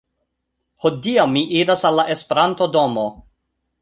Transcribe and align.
Hodiaŭ 0.85 1.25
mi 1.33 1.43
iras 1.59 1.85
al 1.91 1.99
la 2.01 2.07
Esperanto-domo 2.15 3.05